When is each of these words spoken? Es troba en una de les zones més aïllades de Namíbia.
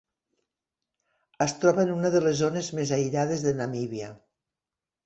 Es 1.45 1.53
troba 1.65 1.85
en 1.85 1.93
una 1.99 2.11
de 2.17 2.23
les 2.25 2.41
zones 2.41 2.73
més 2.81 2.95
aïllades 2.99 3.47
de 3.49 3.57
Namíbia. 3.61 4.15